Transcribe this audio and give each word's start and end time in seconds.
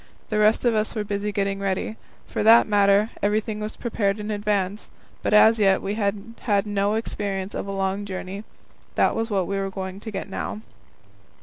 The 0.29 0.39
rest 0.39 0.65
of 0.65 0.73
us 0.73 0.95
were 0.95 1.03
busy 1.03 1.31
getting 1.31 1.59
ready. 1.59 1.95
For 2.25 2.41
that 2.41 2.67
matter, 2.67 3.11
everything 3.21 3.59
was 3.59 3.75
prepared 3.75 4.19
in 4.19 4.31
advance, 4.31 4.89
but 5.21 5.31
as 5.31 5.59
yet 5.59 5.79
we 5.79 5.93
had 5.93 6.33
had 6.39 6.65
no 6.65 6.95
experience 6.95 7.53
of 7.53 7.67
a 7.67 7.71
long 7.71 8.05
journey. 8.05 8.43
That 8.95 9.15
was 9.15 9.29
what 9.29 9.45
we 9.45 9.59
were 9.59 9.69
going 9.69 9.99
to 9.99 10.09
get 10.09 10.27
now. 10.27 10.61